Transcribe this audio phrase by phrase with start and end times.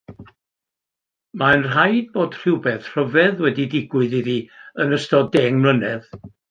[1.41, 4.39] Mae'n rhaid bod rhywbeth rhyfedd wedi digwydd iddi
[4.87, 6.15] yn ystod deng mlynedd.